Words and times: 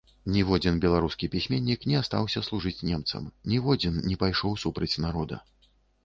Ніводзін 0.35 0.77
беларускі 0.83 1.27
пісьменнік 1.33 1.83
не 1.91 1.95
астаўся 1.99 2.41
служыць 2.47 2.85
немцам, 2.91 3.27
ніводзін 3.53 3.99
не 4.13 4.17
пайшоў 4.23 4.55
супраць 4.63 4.91
народа. 5.05 5.39